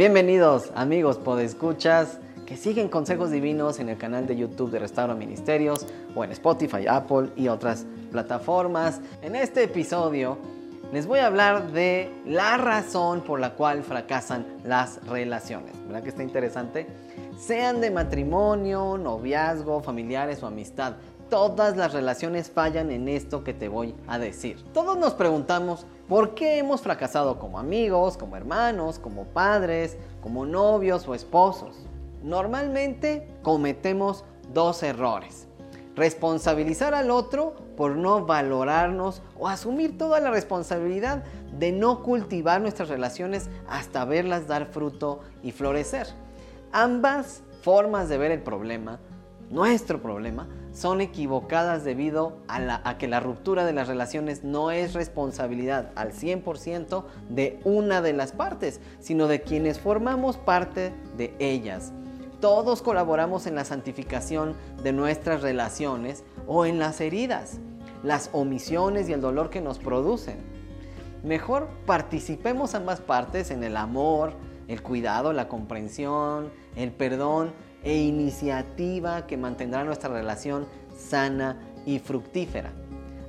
Bienvenidos 0.00 0.70
amigos 0.74 1.18
podescuchas 1.18 2.20
que 2.46 2.56
siguen 2.56 2.88
consejos 2.88 3.30
divinos 3.30 3.80
en 3.80 3.90
el 3.90 3.98
canal 3.98 4.26
de 4.26 4.34
YouTube 4.34 4.70
de 4.70 4.78
Restauro 4.78 5.14
Ministerios 5.14 5.84
o 6.14 6.24
en 6.24 6.32
Spotify, 6.32 6.86
Apple 6.88 7.28
y 7.36 7.48
otras 7.48 7.84
plataformas. 8.10 9.02
En 9.20 9.36
este 9.36 9.62
episodio 9.64 10.38
les 10.90 11.06
voy 11.06 11.18
a 11.18 11.26
hablar 11.26 11.72
de 11.72 12.10
la 12.24 12.56
razón 12.56 13.20
por 13.20 13.40
la 13.40 13.52
cual 13.52 13.82
fracasan 13.82 14.46
las 14.64 15.06
relaciones. 15.06 15.74
¿Verdad 15.84 16.02
que 16.02 16.08
está 16.08 16.22
interesante? 16.22 16.86
Sean 17.38 17.82
de 17.82 17.90
matrimonio, 17.90 18.96
noviazgo, 18.96 19.82
familiares 19.82 20.42
o 20.42 20.46
amistad. 20.46 20.94
Todas 21.28 21.76
las 21.76 21.92
relaciones 21.92 22.50
fallan 22.50 22.90
en 22.90 23.06
esto 23.06 23.44
que 23.44 23.52
te 23.52 23.68
voy 23.68 23.94
a 24.08 24.18
decir. 24.18 24.64
Todos 24.72 24.96
nos 24.96 25.12
preguntamos 25.12 25.84
por 26.10 26.34
qué 26.34 26.58
hemos 26.58 26.80
fracasado 26.80 27.38
como 27.38 27.60
amigos, 27.60 28.16
como 28.16 28.36
hermanos, 28.36 28.98
como 28.98 29.26
padres, 29.26 29.96
como 30.20 30.44
novios 30.44 31.06
o 31.06 31.14
esposos. 31.14 31.86
Normalmente 32.24 33.28
cometemos 33.42 34.24
dos 34.52 34.82
errores. 34.82 35.46
Responsabilizar 35.94 36.94
al 36.94 37.12
otro 37.12 37.54
por 37.76 37.94
no 37.94 38.26
valorarnos 38.26 39.22
o 39.38 39.46
asumir 39.46 39.96
toda 39.96 40.18
la 40.18 40.32
responsabilidad 40.32 41.22
de 41.56 41.70
no 41.70 42.02
cultivar 42.02 42.60
nuestras 42.60 42.88
relaciones 42.88 43.48
hasta 43.68 44.04
verlas 44.04 44.48
dar 44.48 44.66
fruto 44.66 45.20
y 45.44 45.52
florecer. 45.52 46.08
Ambas 46.72 47.44
formas 47.62 48.08
de 48.08 48.18
ver 48.18 48.32
el 48.32 48.42
problema, 48.42 48.98
nuestro 49.48 50.02
problema, 50.02 50.48
son 50.80 51.02
equivocadas 51.02 51.84
debido 51.84 52.38
a, 52.48 52.96
que 52.96 53.06
la 53.06 53.20
ruptura 53.20 53.66
de 53.66 53.74
las 53.74 53.86
relaciones 53.86 54.44
no 54.44 54.70
es 54.70 54.94
responsabilidad 54.94 55.90
al 55.94 56.12
100% 56.12 57.04
de 57.28 57.60
una 57.64 58.00
de 58.00 58.14
las 58.14 58.32
partes, 58.32 58.80
sino 58.98 59.26
de 59.26 59.42
quienes 59.42 59.78
formamos 59.78 60.38
parte 60.38 60.94
de 61.18 61.34
ellas. 61.38 61.92
Todos 62.40 62.80
colaboramos 62.80 63.46
en 63.46 63.56
la 63.56 63.66
santificación 63.66 64.56
de 64.82 64.94
nuestras 64.94 65.42
relaciones 65.42 66.24
o 66.46 66.64
en 66.64 66.78
las 66.78 67.02
heridas, 67.02 67.58
las 68.02 68.30
omisiones 68.32 69.06
y 69.10 69.12
el 69.12 69.20
dolor 69.20 69.50
que 69.50 69.60
nos 69.60 69.78
producen. 69.78 70.38
Mejor 71.22 71.68
participemos 71.84 72.74
ambas 72.74 73.02
partes 73.02 73.50
en 73.50 73.64
el 73.64 73.76
amor, 73.76 74.32
el 74.66 74.82
cuidado, 74.82 75.34
la 75.34 75.46
comprensión, 75.46 76.50
el 76.74 76.90
perdón 76.90 77.52
e 77.82 77.96
iniciativa 77.96 79.26
que 79.26 79.36
mantendrá 79.36 79.84
nuestra 79.84 80.10
relación 80.10 80.66
sana 80.96 81.56
y 81.86 81.98
fructífera. 81.98 82.72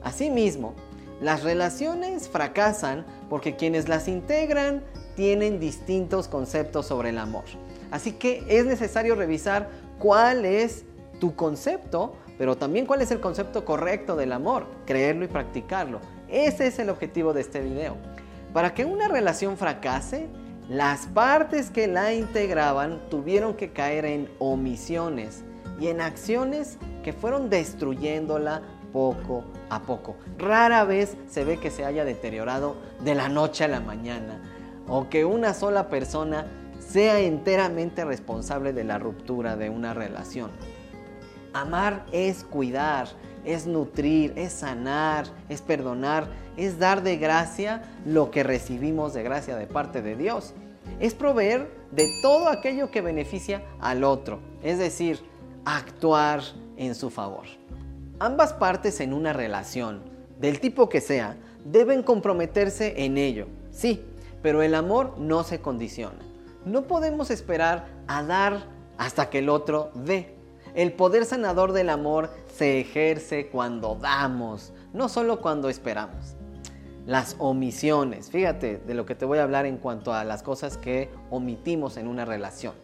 Asimismo, 0.03 0.73
las 1.21 1.43
relaciones 1.43 2.27
fracasan 2.27 3.05
porque 3.29 3.55
quienes 3.55 3.87
las 3.87 4.07
integran 4.07 4.83
tienen 5.15 5.59
distintos 5.59 6.27
conceptos 6.27 6.87
sobre 6.87 7.09
el 7.09 7.17
amor. 7.17 7.43
Así 7.91 8.13
que 8.13 8.43
es 8.47 8.65
necesario 8.65 9.15
revisar 9.15 9.69
cuál 9.99 10.45
es 10.45 10.83
tu 11.19 11.35
concepto, 11.35 12.15
pero 12.37 12.57
también 12.57 12.85
cuál 12.85 13.01
es 13.01 13.11
el 13.11 13.19
concepto 13.19 13.63
correcto 13.65 14.15
del 14.15 14.31
amor, 14.31 14.65
creerlo 14.85 15.25
y 15.25 15.27
practicarlo. 15.27 15.99
Ese 16.27 16.67
es 16.67 16.79
el 16.79 16.89
objetivo 16.89 17.33
de 17.33 17.41
este 17.41 17.59
video. 17.59 17.97
Para 18.53 18.73
que 18.73 18.85
una 18.85 19.07
relación 19.07 19.57
fracase, 19.57 20.27
las 20.71 21.05
partes 21.07 21.69
que 21.69 21.85
la 21.87 22.13
integraban 22.13 23.01
tuvieron 23.09 23.55
que 23.55 23.73
caer 23.73 24.05
en 24.05 24.29
omisiones 24.39 25.43
y 25.81 25.87
en 25.87 25.99
acciones 25.99 26.77
que 27.03 27.11
fueron 27.11 27.49
destruyéndola 27.49 28.61
poco 28.93 29.43
a 29.69 29.81
poco. 29.81 30.15
Rara 30.37 30.85
vez 30.85 31.17
se 31.27 31.43
ve 31.43 31.57
que 31.57 31.71
se 31.71 31.83
haya 31.83 32.05
deteriorado 32.05 32.77
de 33.03 33.15
la 33.15 33.27
noche 33.27 33.65
a 33.65 33.67
la 33.67 33.81
mañana 33.81 34.39
o 34.87 35.09
que 35.09 35.25
una 35.25 35.53
sola 35.53 35.89
persona 35.89 36.45
sea 36.79 37.19
enteramente 37.19 38.05
responsable 38.05 38.71
de 38.71 38.85
la 38.85 38.97
ruptura 38.97 39.57
de 39.57 39.69
una 39.69 39.93
relación. 39.93 40.51
Amar 41.51 42.05
es 42.13 42.45
cuidar, 42.45 43.09
es 43.43 43.67
nutrir, 43.67 44.31
es 44.37 44.53
sanar, 44.53 45.25
es 45.49 45.61
perdonar, 45.61 46.27
es 46.55 46.79
dar 46.79 47.03
de 47.03 47.17
gracia 47.17 47.81
lo 48.05 48.31
que 48.31 48.43
recibimos 48.43 49.13
de 49.13 49.23
gracia 49.23 49.57
de 49.57 49.67
parte 49.67 50.01
de 50.01 50.15
Dios. 50.15 50.53
Es 51.01 51.15
proveer 51.15 51.67
de 51.91 52.07
todo 52.21 52.47
aquello 52.47 52.91
que 52.91 53.01
beneficia 53.01 53.63
al 53.79 54.03
otro, 54.03 54.39
es 54.61 54.77
decir, 54.77 55.19
actuar 55.65 56.43
en 56.77 56.93
su 56.93 57.09
favor. 57.09 57.45
Ambas 58.19 58.53
partes 58.53 58.99
en 58.99 59.11
una 59.11 59.33
relación, 59.33 60.03
del 60.39 60.59
tipo 60.59 60.89
que 60.89 61.01
sea, 61.01 61.37
deben 61.65 62.03
comprometerse 62.03 63.03
en 63.03 63.17
ello, 63.17 63.47
sí, 63.71 64.05
pero 64.43 64.61
el 64.61 64.75
amor 64.75 65.17
no 65.17 65.43
se 65.43 65.59
condiciona. 65.59 66.19
No 66.65 66.83
podemos 66.83 67.31
esperar 67.31 67.87
a 68.07 68.21
dar 68.21 68.65
hasta 68.99 69.31
que 69.31 69.39
el 69.39 69.49
otro 69.49 69.89
dé. 69.95 70.35
El 70.75 70.93
poder 70.93 71.25
sanador 71.25 71.73
del 71.73 71.89
amor 71.89 72.29
se 72.55 72.79
ejerce 72.79 73.47
cuando 73.47 73.95
damos, 73.95 74.71
no 74.93 75.09
solo 75.09 75.41
cuando 75.41 75.67
esperamos. 75.67 76.35
Las 77.05 77.35
omisiones, 77.39 78.29
fíjate 78.29 78.77
de 78.77 78.93
lo 78.93 79.07
que 79.07 79.15
te 79.15 79.25
voy 79.25 79.39
a 79.39 79.43
hablar 79.43 79.65
en 79.65 79.77
cuanto 79.77 80.13
a 80.13 80.23
las 80.23 80.43
cosas 80.43 80.77
que 80.77 81.09
omitimos 81.31 81.97
en 81.97 82.07
una 82.07 82.25
relación. 82.25 82.75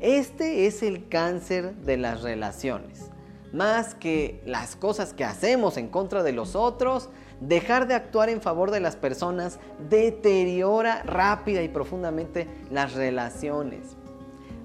Este 0.00 0.66
es 0.66 0.82
el 0.82 1.08
cáncer 1.08 1.74
de 1.76 1.98
las 1.98 2.22
relaciones. 2.22 3.10
Más 3.52 3.94
que 3.94 4.40
las 4.46 4.74
cosas 4.74 5.12
que 5.12 5.24
hacemos 5.24 5.76
en 5.76 5.88
contra 5.88 6.22
de 6.22 6.32
los 6.32 6.56
otros, 6.56 7.10
dejar 7.40 7.86
de 7.86 7.94
actuar 7.94 8.30
en 8.30 8.40
favor 8.40 8.70
de 8.70 8.80
las 8.80 8.96
personas 8.96 9.58
deteriora 9.90 11.02
rápida 11.02 11.62
y 11.62 11.68
profundamente 11.68 12.48
las 12.70 12.94
relaciones. 12.94 13.96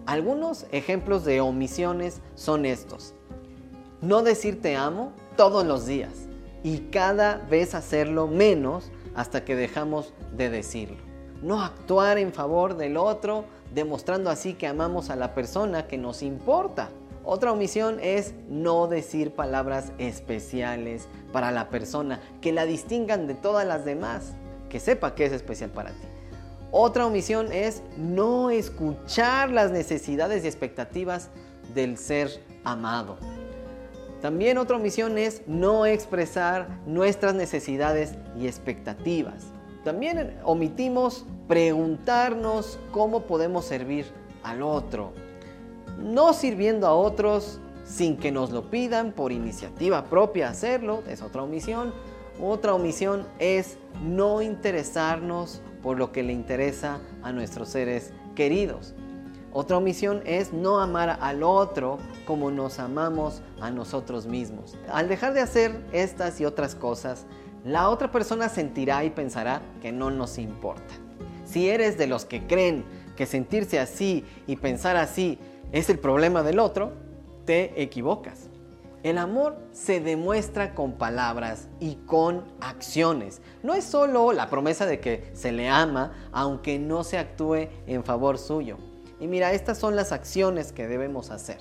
Algunos 0.05 0.65
ejemplos 0.71 1.25
de 1.25 1.41
omisiones 1.41 2.21
son 2.35 2.65
estos. 2.65 3.13
No 3.99 4.23
decir 4.23 4.61
te 4.61 4.77
amo 4.77 5.11
todos 5.35 5.65
los 5.65 5.85
días 5.85 6.26
y 6.67 6.89
cada 6.91 7.37
vez 7.49 7.73
hacerlo 7.73 8.27
menos 8.27 8.91
hasta 9.15 9.45
que 9.45 9.55
dejamos 9.55 10.13
de 10.35 10.49
decirlo. 10.49 10.97
No 11.41 11.63
actuar 11.63 12.17
en 12.17 12.33
favor 12.33 12.75
del 12.75 12.97
otro, 12.97 13.45
demostrando 13.73 14.29
así 14.29 14.53
que 14.53 14.67
amamos 14.67 15.09
a 15.09 15.15
la 15.15 15.33
persona 15.33 15.87
que 15.87 15.97
nos 15.97 16.21
importa. 16.21 16.89
Otra 17.23 17.53
omisión 17.53 17.99
es 18.01 18.33
no 18.49 18.87
decir 18.87 19.31
palabras 19.31 19.93
especiales 19.97 21.07
para 21.31 21.51
la 21.51 21.69
persona, 21.69 22.19
que 22.41 22.51
la 22.51 22.65
distingan 22.65 23.27
de 23.27 23.35
todas 23.35 23.65
las 23.65 23.85
demás, 23.85 24.33
que 24.67 24.81
sepa 24.81 25.15
que 25.15 25.23
es 25.23 25.31
especial 25.31 25.69
para 25.69 25.91
ti. 25.91 26.07
Otra 26.71 27.05
omisión 27.05 27.53
es 27.53 27.81
no 27.95 28.49
escuchar 28.49 29.51
las 29.51 29.71
necesidades 29.71 30.43
y 30.43 30.47
expectativas 30.47 31.29
del 31.73 31.97
ser 31.97 32.29
amado. 32.65 33.17
También 34.21 34.57
otra 34.57 34.77
omisión 34.77 35.17
es 35.17 35.43
no 35.47 35.85
expresar 35.85 36.67
nuestras 36.85 37.35
necesidades 37.35 38.15
y 38.37 38.47
expectativas. 38.47 39.53
También 39.83 40.37
omitimos 40.43 41.25
preguntarnos 41.47 42.79
cómo 42.91 43.21
podemos 43.21 43.65
servir 43.65 44.05
al 44.43 44.63
otro. 44.63 45.13
No 45.99 46.33
sirviendo 46.33 46.87
a 46.87 46.93
otros 46.93 47.59
sin 47.85 48.17
que 48.17 48.31
nos 48.31 48.51
lo 48.51 48.69
pidan 48.69 49.11
por 49.13 49.31
iniciativa 49.31 50.05
propia 50.05 50.49
hacerlo, 50.49 51.03
es 51.07 51.21
otra 51.21 51.43
omisión. 51.43 51.93
Otra 52.41 52.73
omisión 52.73 53.25
es 53.39 53.77
no 54.03 54.41
interesarnos 54.41 55.61
por 55.81 55.97
lo 55.97 56.11
que 56.11 56.23
le 56.23 56.33
interesa 56.33 56.99
a 57.23 57.31
nuestros 57.31 57.69
seres 57.69 58.11
queridos. 58.35 58.93
Otra 59.59 59.77
omisión 59.77 60.21
es 60.23 60.53
no 60.53 60.79
amar 60.79 61.17
al 61.19 61.41
otro 61.41 61.97
como 62.27 62.51
nos 62.51 62.77
amamos 62.77 63.41
a 63.59 63.71
nosotros 63.71 64.27
mismos. 64.27 64.77
Al 64.87 65.09
dejar 65.09 65.33
de 65.33 65.41
hacer 65.41 65.83
estas 65.93 66.39
y 66.39 66.45
otras 66.45 66.75
cosas, 66.75 67.25
la 67.65 67.89
otra 67.89 68.11
persona 68.11 68.49
sentirá 68.49 69.03
y 69.03 69.09
pensará 69.09 69.63
que 69.81 69.91
no 69.91 70.11
nos 70.11 70.37
importa. 70.37 70.93
Si 71.43 71.69
eres 71.69 71.97
de 71.97 72.05
los 72.05 72.23
que 72.23 72.45
creen 72.45 72.85
que 73.15 73.25
sentirse 73.25 73.79
así 73.79 74.23
y 74.45 74.57
pensar 74.57 74.95
así 74.95 75.39
es 75.71 75.89
el 75.89 75.97
problema 75.97 76.43
del 76.43 76.59
otro, 76.59 76.91
te 77.45 77.81
equivocas. 77.81 78.51
El 79.01 79.17
amor 79.17 79.57
se 79.71 79.99
demuestra 79.99 80.75
con 80.75 80.99
palabras 80.99 81.67
y 81.79 81.95
con 82.05 82.45
acciones. 82.61 83.41
No 83.63 83.73
es 83.73 83.85
solo 83.85 84.33
la 84.33 84.51
promesa 84.51 84.85
de 84.85 84.99
que 84.99 85.31
se 85.33 85.51
le 85.51 85.67
ama, 85.67 86.13
aunque 86.31 86.77
no 86.77 87.03
se 87.03 87.17
actúe 87.17 87.69
en 87.87 88.03
favor 88.03 88.37
suyo. 88.37 88.77
Y 89.19 89.27
mira, 89.27 89.53
estas 89.53 89.77
son 89.77 89.95
las 89.95 90.11
acciones 90.11 90.71
que 90.71 90.87
debemos 90.87 91.31
hacer. 91.31 91.59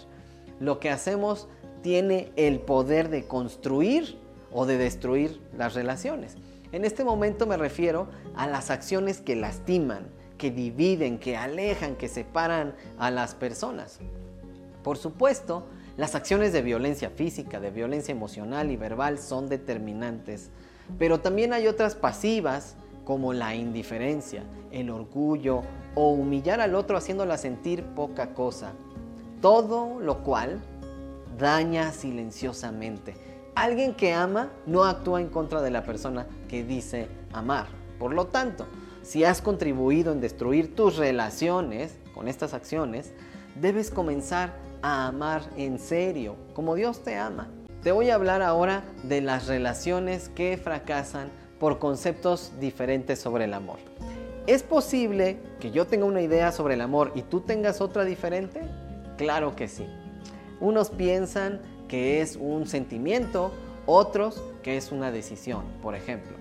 Lo 0.60 0.80
que 0.80 0.90
hacemos 0.90 1.48
tiene 1.82 2.32
el 2.36 2.60
poder 2.60 3.08
de 3.10 3.26
construir 3.26 4.18
o 4.52 4.66
de 4.66 4.78
destruir 4.78 5.40
las 5.56 5.74
relaciones. 5.74 6.36
En 6.72 6.84
este 6.84 7.04
momento 7.04 7.46
me 7.46 7.56
refiero 7.56 8.08
a 8.34 8.46
las 8.46 8.70
acciones 8.70 9.20
que 9.20 9.36
lastiman, 9.36 10.08
que 10.36 10.50
dividen, 10.50 11.18
que 11.18 11.36
alejan, 11.36 11.96
que 11.96 12.08
separan 12.08 12.74
a 12.98 13.10
las 13.10 13.34
personas. 13.34 13.98
Por 14.82 14.98
supuesto, 14.98 15.66
las 15.96 16.14
acciones 16.14 16.52
de 16.52 16.62
violencia 16.62 17.10
física, 17.10 17.60
de 17.60 17.70
violencia 17.70 18.12
emocional 18.12 18.70
y 18.70 18.76
verbal 18.76 19.18
son 19.18 19.48
determinantes, 19.48 20.50
pero 20.98 21.20
también 21.20 21.52
hay 21.52 21.66
otras 21.66 21.94
pasivas 21.94 22.76
como 23.06 23.32
la 23.32 23.54
indiferencia, 23.54 24.42
el 24.72 24.90
orgullo 24.90 25.62
o 25.94 26.10
humillar 26.10 26.60
al 26.60 26.74
otro 26.74 26.96
haciéndola 26.98 27.38
sentir 27.38 27.84
poca 27.94 28.34
cosa. 28.34 28.72
Todo 29.40 30.00
lo 30.00 30.24
cual 30.24 30.60
daña 31.38 31.92
silenciosamente. 31.92 33.14
Alguien 33.54 33.94
que 33.94 34.12
ama 34.12 34.50
no 34.66 34.84
actúa 34.84 35.20
en 35.20 35.28
contra 35.28 35.62
de 35.62 35.70
la 35.70 35.84
persona 35.84 36.26
que 36.48 36.64
dice 36.64 37.08
amar. 37.32 37.68
Por 38.00 38.12
lo 38.12 38.26
tanto, 38.26 38.66
si 39.02 39.22
has 39.22 39.40
contribuido 39.40 40.12
en 40.12 40.20
destruir 40.20 40.74
tus 40.74 40.96
relaciones 40.96 41.96
con 42.12 42.26
estas 42.26 42.54
acciones, 42.54 43.12
debes 43.60 43.92
comenzar 43.92 44.56
a 44.82 45.06
amar 45.06 45.42
en 45.56 45.78
serio, 45.78 46.34
como 46.54 46.74
Dios 46.74 47.04
te 47.04 47.16
ama. 47.16 47.48
Te 47.84 47.92
voy 47.92 48.10
a 48.10 48.16
hablar 48.16 48.42
ahora 48.42 48.82
de 49.04 49.20
las 49.20 49.46
relaciones 49.46 50.28
que 50.28 50.58
fracasan 50.58 51.30
por 51.58 51.78
conceptos 51.78 52.52
diferentes 52.60 53.18
sobre 53.18 53.44
el 53.44 53.54
amor. 53.54 53.78
¿Es 54.46 54.62
posible 54.62 55.38
que 55.58 55.70
yo 55.70 55.86
tenga 55.86 56.04
una 56.04 56.20
idea 56.20 56.52
sobre 56.52 56.74
el 56.74 56.80
amor 56.80 57.12
y 57.14 57.22
tú 57.22 57.40
tengas 57.40 57.80
otra 57.80 58.04
diferente? 58.04 58.62
Claro 59.16 59.56
que 59.56 59.66
sí. 59.66 59.86
Unos 60.60 60.90
piensan 60.90 61.60
que 61.88 62.20
es 62.20 62.36
un 62.36 62.66
sentimiento, 62.66 63.52
otros 63.86 64.42
que 64.62 64.76
es 64.76 64.92
una 64.92 65.10
decisión, 65.10 65.64
por 65.82 65.94
ejemplo. 65.94 66.36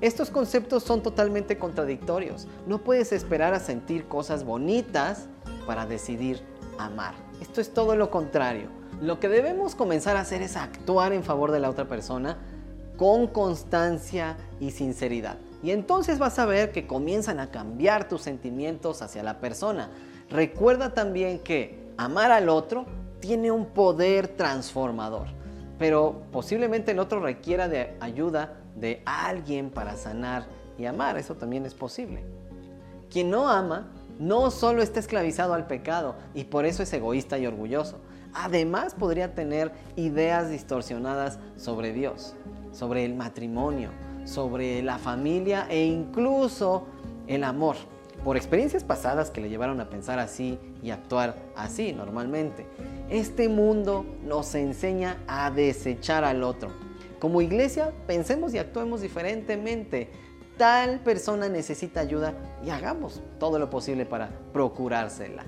Estos 0.00 0.30
conceptos 0.30 0.82
son 0.82 1.02
totalmente 1.02 1.58
contradictorios. 1.58 2.46
No 2.66 2.78
puedes 2.78 3.12
esperar 3.12 3.52
a 3.52 3.60
sentir 3.60 4.06
cosas 4.06 4.44
bonitas 4.44 5.26
para 5.66 5.86
decidir 5.86 6.40
amar. 6.78 7.14
Esto 7.40 7.60
es 7.60 7.74
todo 7.74 7.96
lo 7.96 8.10
contrario. 8.10 8.68
Lo 9.00 9.20
que 9.20 9.28
debemos 9.28 9.74
comenzar 9.74 10.16
a 10.16 10.20
hacer 10.20 10.40
es 10.42 10.56
actuar 10.56 11.12
en 11.12 11.22
favor 11.22 11.52
de 11.52 11.60
la 11.60 11.68
otra 11.68 11.86
persona 11.86 12.38
con 13.00 13.28
constancia 13.28 14.36
y 14.60 14.72
sinceridad. 14.72 15.38
Y 15.62 15.70
entonces 15.70 16.18
vas 16.18 16.38
a 16.38 16.44
ver 16.44 16.70
que 16.70 16.86
comienzan 16.86 17.40
a 17.40 17.50
cambiar 17.50 18.06
tus 18.10 18.20
sentimientos 18.20 19.00
hacia 19.00 19.22
la 19.22 19.40
persona. 19.40 19.88
Recuerda 20.28 20.92
también 20.92 21.38
que 21.38 21.82
amar 21.96 22.30
al 22.30 22.50
otro 22.50 22.84
tiene 23.18 23.50
un 23.50 23.64
poder 23.64 24.28
transformador, 24.28 25.28
pero 25.78 26.24
posiblemente 26.30 26.90
el 26.90 26.98
otro 26.98 27.20
requiera 27.20 27.68
de 27.68 27.96
ayuda 28.00 28.60
de 28.76 29.02
alguien 29.06 29.70
para 29.70 29.96
sanar 29.96 30.44
y 30.76 30.84
amar. 30.84 31.16
Eso 31.16 31.36
también 31.36 31.64
es 31.64 31.72
posible. 31.72 32.22
Quien 33.10 33.30
no 33.30 33.48
ama 33.48 33.88
no 34.18 34.50
solo 34.50 34.82
está 34.82 35.00
esclavizado 35.00 35.54
al 35.54 35.66
pecado 35.66 36.16
y 36.34 36.44
por 36.44 36.66
eso 36.66 36.82
es 36.82 36.92
egoísta 36.92 37.38
y 37.38 37.46
orgulloso. 37.46 37.98
Además 38.34 38.94
podría 38.94 39.34
tener 39.34 39.72
ideas 39.96 40.50
distorsionadas 40.50 41.38
sobre 41.56 41.94
Dios, 41.94 42.34
sobre 42.72 43.04
el 43.04 43.14
matrimonio, 43.14 43.90
sobre 44.24 44.82
la 44.82 44.98
familia 44.98 45.66
e 45.68 45.84
incluso 45.84 46.86
el 47.26 47.44
amor. 47.44 47.76
Por 48.24 48.36
experiencias 48.36 48.84
pasadas 48.84 49.30
que 49.30 49.40
le 49.40 49.48
llevaron 49.48 49.80
a 49.80 49.88
pensar 49.88 50.18
así 50.18 50.58
y 50.82 50.90
actuar 50.90 51.36
así 51.56 51.92
normalmente. 51.92 52.66
Este 53.08 53.48
mundo 53.48 54.04
nos 54.24 54.54
enseña 54.54 55.16
a 55.26 55.50
desechar 55.50 56.24
al 56.24 56.42
otro 56.42 56.68
como 57.20 57.42
iglesia, 57.42 57.92
pensemos 58.06 58.54
y 58.54 58.58
actuemos 58.58 59.02
diferentemente. 59.02 60.10
Tal 60.56 61.00
persona 61.00 61.48
necesita 61.48 62.00
ayuda 62.00 62.34
y 62.64 62.70
hagamos 62.70 63.20
todo 63.38 63.58
lo 63.58 63.68
posible 63.68 64.06
para 64.06 64.30
procurársela. 64.52 65.44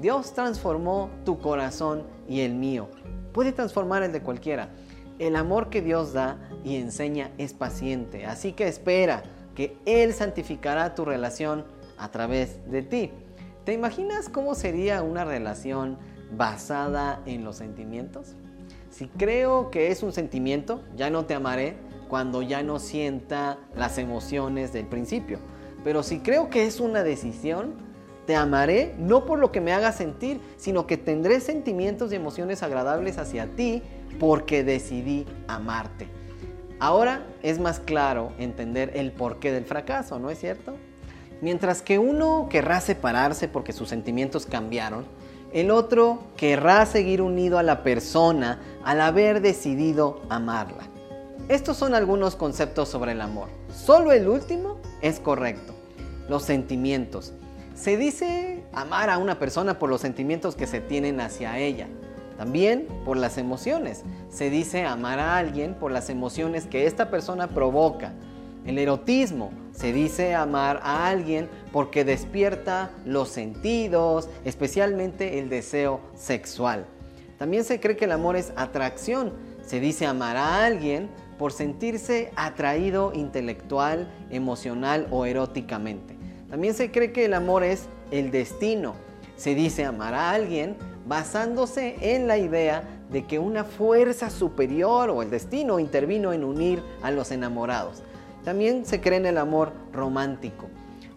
Dios 0.00 0.34
transformó 0.34 1.08
tu 1.24 1.38
corazón 1.38 2.02
y 2.28 2.40
el 2.40 2.54
mío. 2.54 2.88
Puede 3.32 3.52
transformar 3.52 4.02
el 4.02 4.12
de 4.12 4.22
cualquiera. 4.22 4.70
El 5.18 5.36
amor 5.36 5.70
que 5.70 5.80
Dios 5.80 6.12
da 6.12 6.38
y 6.64 6.76
enseña 6.76 7.30
es 7.38 7.52
paciente, 7.52 8.26
así 8.26 8.52
que 8.52 8.66
espera 8.66 9.22
que 9.54 9.76
Él 9.86 10.12
santificará 10.12 10.94
tu 10.94 11.04
relación 11.04 11.64
a 11.96 12.10
través 12.10 12.68
de 12.70 12.82
ti. 12.82 13.10
¿Te 13.64 13.72
imaginas 13.72 14.28
cómo 14.28 14.54
sería 14.54 15.02
una 15.02 15.24
relación 15.24 15.98
basada 16.36 17.22
en 17.26 17.44
los 17.44 17.56
sentimientos? 17.56 18.34
Si 18.90 19.06
creo 19.08 19.70
que 19.70 19.88
es 19.88 20.02
un 20.02 20.12
sentimiento, 20.12 20.82
ya 20.96 21.10
no 21.10 21.24
te 21.24 21.34
amaré 21.34 21.76
cuando 22.08 22.42
ya 22.42 22.62
no 22.62 22.78
sienta 22.78 23.58
las 23.76 23.98
emociones 23.98 24.72
del 24.72 24.86
principio. 24.86 25.38
Pero 25.82 26.02
si 26.02 26.20
creo 26.20 26.50
que 26.50 26.66
es 26.66 26.80
una 26.80 27.02
decisión, 27.02 27.74
te 28.26 28.36
amaré 28.36 28.94
no 28.98 29.26
por 29.26 29.38
lo 29.38 29.52
que 29.52 29.60
me 29.60 29.72
haga 29.72 29.92
sentir, 29.92 30.40
sino 30.56 30.86
que 30.86 30.96
tendré 30.96 31.40
sentimientos 31.40 32.12
y 32.12 32.16
emociones 32.16 32.62
agradables 32.62 33.18
hacia 33.18 33.46
ti 33.54 33.82
porque 34.18 34.64
decidí 34.64 35.26
amarte. 35.48 36.08
Ahora 36.80 37.26
es 37.42 37.58
más 37.58 37.80
claro 37.80 38.32
entender 38.38 38.92
el 38.94 39.12
porqué 39.12 39.52
del 39.52 39.64
fracaso, 39.64 40.18
¿no 40.18 40.30
es 40.30 40.38
cierto? 40.38 40.74
Mientras 41.40 41.82
que 41.82 41.98
uno 41.98 42.48
querrá 42.50 42.80
separarse 42.80 43.48
porque 43.48 43.72
sus 43.72 43.88
sentimientos 43.88 44.46
cambiaron, 44.46 45.06
el 45.52 45.70
otro 45.70 46.24
querrá 46.36 46.84
seguir 46.84 47.22
unido 47.22 47.58
a 47.58 47.62
la 47.62 47.82
persona 47.82 48.60
al 48.84 49.00
haber 49.00 49.40
decidido 49.40 50.22
amarla. 50.28 50.88
Estos 51.48 51.76
son 51.76 51.94
algunos 51.94 52.36
conceptos 52.36 52.88
sobre 52.88 53.12
el 53.12 53.20
amor. 53.20 53.48
Solo 53.72 54.12
el 54.12 54.28
último 54.28 54.78
es 55.00 55.20
correcto. 55.20 55.74
Los 56.28 56.42
sentimientos. 56.42 57.34
Se 57.74 57.96
dice 57.96 58.64
amar 58.72 59.10
a 59.10 59.18
una 59.18 59.38
persona 59.38 59.78
por 59.78 59.90
los 59.90 60.00
sentimientos 60.00 60.56
que 60.56 60.66
se 60.66 60.80
tienen 60.80 61.20
hacia 61.20 61.58
ella. 61.58 61.86
También 62.36 62.88
por 63.04 63.16
las 63.16 63.38
emociones. 63.38 64.02
Se 64.28 64.50
dice 64.50 64.84
amar 64.84 65.18
a 65.20 65.36
alguien 65.36 65.74
por 65.74 65.92
las 65.92 66.10
emociones 66.10 66.66
que 66.66 66.86
esta 66.86 67.10
persona 67.10 67.48
provoca. 67.48 68.12
El 68.66 68.78
erotismo 68.78 69.52
se 69.72 69.92
dice 69.92 70.34
amar 70.34 70.80
a 70.82 71.06
alguien 71.08 71.48
porque 71.72 72.04
despierta 72.04 72.90
los 73.04 73.28
sentidos, 73.28 74.28
especialmente 74.44 75.38
el 75.38 75.48
deseo 75.48 76.00
sexual. 76.14 76.86
También 77.38 77.64
se 77.64 77.78
cree 77.78 77.96
que 77.96 78.06
el 78.06 78.12
amor 78.12 78.36
es 78.36 78.52
atracción. 78.56 79.32
Se 79.62 79.80
dice 79.80 80.06
amar 80.06 80.36
a 80.36 80.64
alguien 80.64 81.10
por 81.38 81.52
sentirse 81.52 82.32
atraído 82.36 83.12
intelectual, 83.14 84.10
emocional 84.30 85.08
o 85.10 85.26
eróticamente. 85.26 86.16
También 86.48 86.74
se 86.74 86.90
cree 86.90 87.12
que 87.12 87.24
el 87.24 87.34
amor 87.34 87.64
es 87.64 87.86
el 88.10 88.30
destino. 88.30 88.94
Se 89.36 89.54
dice 89.54 89.84
amar 89.84 90.14
a 90.14 90.30
alguien 90.30 90.76
basándose 91.06 91.96
en 92.00 92.26
la 92.26 92.38
idea 92.38 92.82
de 93.10 93.24
que 93.24 93.38
una 93.38 93.64
fuerza 93.64 94.30
superior 94.30 95.10
o 95.10 95.22
el 95.22 95.30
destino 95.30 95.78
intervino 95.78 96.32
en 96.32 96.44
unir 96.44 96.82
a 97.02 97.10
los 97.10 97.30
enamorados. 97.30 98.02
También 98.44 98.84
se 98.84 99.00
cree 99.00 99.18
en 99.18 99.26
el 99.26 99.38
amor 99.38 99.72
romántico. 99.92 100.66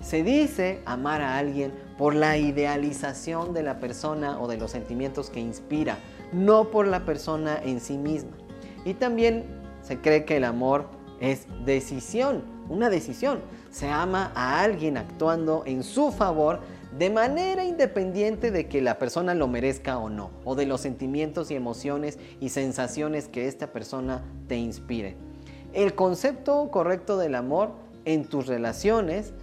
Se 0.01 0.23
dice 0.23 0.81
amar 0.85 1.21
a 1.21 1.37
alguien 1.37 1.73
por 1.97 2.15
la 2.15 2.37
idealización 2.37 3.53
de 3.53 3.63
la 3.63 3.79
persona 3.79 4.39
o 4.39 4.47
de 4.47 4.57
los 4.57 4.71
sentimientos 4.71 5.29
que 5.29 5.39
inspira, 5.39 5.97
no 6.31 6.69
por 6.69 6.87
la 6.87 7.05
persona 7.05 7.59
en 7.63 7.81
sí 7.81 7.97
misma. 7.97 8.31
Y 8.85 8.93
también 8.93 9.43
se 9.81 9.99
cree 9.99 10.23
que 10.23 10.37
el 10.37 10.43
amor 10.43 10.85
es 11.19 11.47
decisión, 11.65 12.43
una 12.69 12.89
decisión. 12.89 13.39
Se 13.71 13.89
ama 13.89 14.31
a 14.35 14.61
alguien 14.61 14.97
actuando 14.97 15.63
en 15.65 15.83
su 15.83 16.11
favor 16.11 16.61
de 16.97 17.09
manera 17.11 17.63
independiente 17.63 18.49
de 18.49 18.67
que 18.67 18.81
la 18.81 18.97
persona 18.97 19.35
lo 19.35 19.47
merezca 19.47 19.99
o 19.99 20.09
no, 20.09 20.31
o 20.43 20.55
de 20.55 20.65
los 20.65 20.81
sentimientos 20.81 21.51
y 21.51 21.55
emociones 21.55 22.17
y 22.39 22.49
sensaciones 22.49 23.27
que 23.27 23.47
esta 23.47 23.71
persona 23.71 24.23
te 24.47 24.57
inspire. 24.57 25.15
El 25.73 25.93
concepto 25.93 26.71
correcto 26.71 27.17
del 27.17 27.35
amor 27.35 27.71
en 28.05 28.25
tus 28.25 28.47
relaciones 28.47 29.33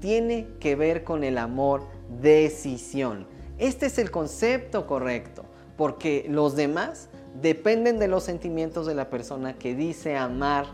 tiene 0.00 0.46
que 0.60 0.76
ver 0.76 1.02
con 1.02 1.24
el 1.24 1.38
amor 1.38 1.82
decisión. 2.20 3.26
Este 3.58 3.86
es 3.86 3.98
el 3.98 4.10
concepto 4.10 4.86
correcto, 4.86 5.44
porque 5.76 6.26
los 6.28 6.54
demás 6.54 7.08
dependen 7.42 7.98
de 7.98 8.08
los 8.08 8.22
sentimientos 8.22 8.86
de 8.86 8.94
la 8.94 9.10
persona 9.10 9.54
que 9.54 9.74
dice 9.74 10.16
amar 10.16 10.66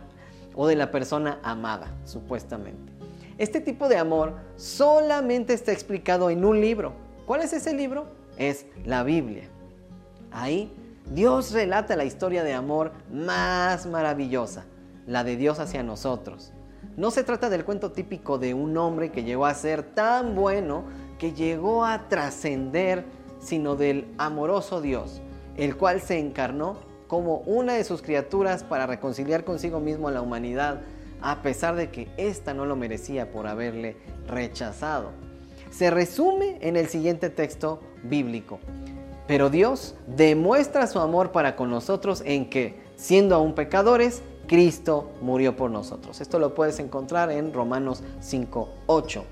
o 0.55 0.67
de 0.67 0.77
la 0.77 0.91
persona 0.91 1.41
amada, 1.43 1.95
supuestamente. 2.05 2.96
Este 3.39 3.61
tipo 3.61 3.89
de 3.89 3.99
amor 3.99 4.35
solamente 4.57 5.53
está 5.53 5.73
explicado 5.73 6.31
en 6.31 6.45
un 6.45 6.61
libro. 6.61 6.93
¿Cuál 7.27 7.43
es 7.43 7.53
ese 7.53 7.75
libro? 7.75 8.07
Es 8.39 8.67
la 8.85 9.03
Biblia. 9.03 9.49
Ahí 10.31 10.73
Dios 11.11 11.53
relata 11.53 11.97
la 11.97 12.05
historia 12.05 12.43
de 12.45 12.55
amor 12.55 12.93
más 13.11 13.87
maravillosa 13.87 14.65
la 15.07 15.25
de 15.25 15.37
Dios 15.37 15.59
hacia 15.61 15.83
nosotros. 15.83 16.53
No 16.97 17.11
se 17.11 17.25
trata 17.25 17.49
del 17.49 17.65
cuento 17.65 17.93
típico 17.93 18.39
de 18.39 18.55
un 18.55 18.77
hombre 18.77 19.13
que 19.13 19.25
llegó 19.25 19.47
a 19.47 19.55
ser 19.55 19.83
tan 19.83 20.35
bueno 20.35 20.85
que 21.19 21.33
llegó 21.33 21.85
a 21.85 22.09
trascender, 22.09 23.05
sino 23.39 23.77
del 23.77 24.13
amoroso 24.19 24.81
Dios, 24.81 25.23
el 25.57 25.77
cual 25.77 26.01
se 26.01 26.19
encarnó 26.19 26.77
como 27.07 27.39
una 27.39 27.75
de 27.75 27.85
sus 27.85 28.03
criaturas 28.03 28.65
para 28.65 28.87
reconciliar 28.87 29.45
consigo 29.45 29.81
mismo 29.81 30.09
a 30.09 30.11
la 30.13 30.21
humanidad, 30.21 30.81
a 31.21 31.43
pesar 31.43 31.77
de 31.77 31.91
que 31.91 32.09
ésta 32.17 32.55
no 32.55 32.67
lo 32.67 32.77
merecía 32.77 33.31
por 33.31 33.47
haberle 33.47 33.97
rechazado. 34.27 35.11
Se 35.71 35.91
resume 35.91 36.59
en 36.61 36.77
el 36.77 36.89
siguiente 36.89 37.31
texto 37.31 37.81
bíblico. 38.03 38.59
Pero 39.27 39.51
Dios 39.51 39.97
demuestra 40.07 40.87
su 40.87 41.01
amor 41.01 41.33
para 41.33 41.57
con 41.57 41.71
nosotros 41.71 42.23
en 42.25 42.49
que, 42.49 42.81
siendo 42.97 43.35
aún 43.35 43.55
pecadores, 43.55 44.23
Cristo 44.47 45.11
murió 45.21 45.57
por 45.57 45.71
nosotros. 45.71 46.21
Esto 46.21 46.39
lo 46.39 46.55
puedes 46.55 46.79
encontrar 46.79 47.33
en 47.33 47.53
Romanos 47.53 48.03
5.8. 48.21 49.23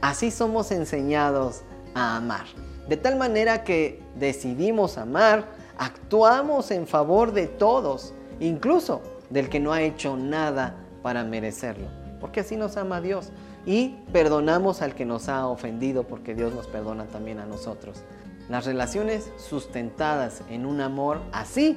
así 0.00 0.30
somos 0.30 0.70
enseñados 0.70 1.62
a 1.94 2.16
amar. 2.16 2.44
De 2.88 2.96
tal 2.96 3.16
manera 3.16 3.64
que 3.64 4.00
decidimos 4.14 4.98
amar, 4.98 5.46
actuamos 5.78 6.70
en 6.70 6.86
favor 6.86 7.32
de 7.32 7.46
todos, 7.46 8.14
incluso 8.38 9.00
del 9.30 9.48
que 9.48 9.58
no 9.58 9.72
ha 9.72 9.82
hecho 9.82 10.16
nada 10.16 10.83
para 11.04 11.22
merecerlo, 11.22 11.86
porque 12.18 12.40
así 12.40 12.56
nos 12.56 12.78
ama 12.78 13.02
Dios. 13.02 13.28
Y 13.66 13.98
perdonamos 14.10 14.80
al 14.80 14.94
que 14.94 15.04
nos 15.04 15.28
ha 15.28 15.46
ofendido, 15.46 16.04
porque 16.04 16.34
Dios 16.34 16.54
nos 16.54 16.66
perdona 16.66 17.04
también 17.04 17.40
a 17.40 17.44
nosotros. 17.44 18.02
Las 18.48 18.64
relaciones 18.64 19.30
sustentadas 19.36 20.40
en 20.48 20.64
un 20.64 20.80
amor 20.80 21.20
así 21.30 21.76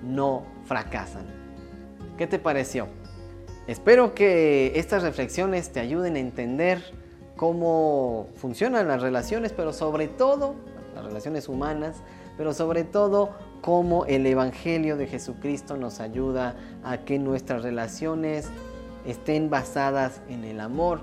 no 0.00 0.44
fracasan. 0.64 1.24
¿Qué 2.16 2.28
te 2.28 2.38
pareció? 2.38 2.86
Espero 3.66 4.14
que 4.14 4.72
estas 4.76 5.02
reflexiones 5.02 5.72
te 5.72 5.80
ayuden 5.80 6.14
a 6.14 6.20
entender 6.20 6.84
cómo 7.34 8.28
funcionan 8.36 8.86
las 8.86 9.02
relaciones, 9.02 9.52
pero 9.52 9.72
sobre 9.72 10.06
todo 10.06 10.54
las 10.94 11.04
relaciones 11.04 11.48
humanas, 11.48 11.96
pero 12.36 12.54
sobre 12.54 12.84
todo 12.84 13.30
cómo 13.60 14.04
el 14.06 14.26
Evangelio 14.26 14.96
de 14.96 15.06
Jesucristo 15.06 15.76
nos 15.76 16.00
ayuda 16.00 16.56
a 16.84 16.98
que 16.98 17.18
nuestras 17.18 17.62
relaciones 17.62 18.48
estén 19.06 19.50
basadas 19.50 20.20
en 20.28 20.44
el 20.44 20.60
amor 20.60 21.00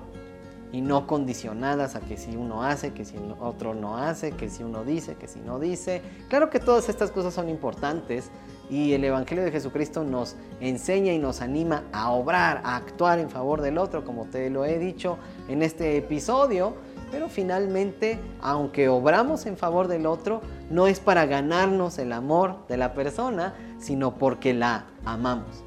y 0.72 0.82
no 0.82 1.06
condicionadas 1.06 1.96
a 1.96 2.02
que 2.02 2.18
si 2.18 2.36
uno 2.36 2.64
hace, 2.64 2.94
que 2.94 3.06
si 3.06 3.16
otro 3.40 3.76
no 3.76 3.98
hace, 3.98 4.32
que 4.32 4.50
si 4.50 4.64
uno 4.64 4.84
dice, 4.84 5.16
que 5.16 5.28
si 5.28 5.40
no 5.40 5.60
dice. 5.60 6.02
Claro 6.30 6.50
que 6.50 6.60
todas 6.60 6.90
estas 6.90 7.12
cosas 7.12 7.34
son 7.34 7.48
importantes 7.48 8.32
y 8.70 8.94
el 8.94 9.04
Evangelio 9.04 9.44
de 9.44 9.52
Jesucristo 9.52 10.04
nos 10.04 10.36
enseña 10.60 11.14
y 11.14 11.20
nos 11.20 11.42
anima 11.42 11.84
a 11.92 12.12
obrar, 12.12 12.62
a 12.64 12.76
actuar 12.76 13.20
en 13.20 13.30
favor 13.30 13.62
del 13.62 13.78
otro, 13.78 14.04
como 14.04 14.26
te 14.26 14.50
lo 14.50 14.66
he 14.66 14.80
dicho 14.80 15.18
en 15.48 15.62
este 15.62 15.98
episodio. 15.98 16.76
Pero 17.12 17.30
finalmente, 17.30 18.20
aunque 18.42 18.90
obramos 18.90 19.46
en 19.46 19.56
favor 19.56 19.88
del 19.88 20.08
otro, 20.08 20.42
no 20.72 20.88
es 20.88 21.00
para 21.00 21.28
ganarnos 21.28 22.00
el 22.00 22.12
amor 22.12 22.66
de 22.68 22.78
la 22.78 22.94
persona, 22.96 23.54
sino 23.78 24.16
porque 24.16 24.54
la 24.54 24.86
amamos. 25.06 25.64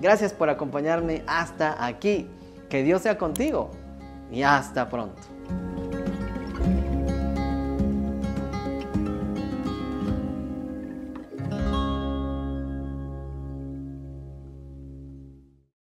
Gracias 0.00 0.32
por 0.32 0.50
acompañarme 0.50 1.24
hasta 1.26 1.84
aquí. 1.84 2.28
Que 2.68 2.82
Dios 2.82 3.02
sea 3.02 3.18
contigo 3.18 3.70
y 4.30 4.42
hasta 4.42 4.88
pronto. 4.88 5.22